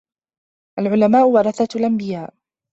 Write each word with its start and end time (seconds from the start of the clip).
العلماء 0.79 1.23
ورثة 1.29 1.67
الأنبياء 1.75 2.33